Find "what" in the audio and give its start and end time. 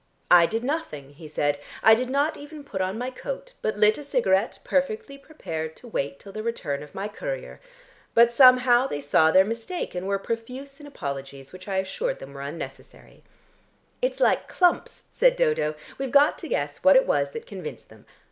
16.83-16.95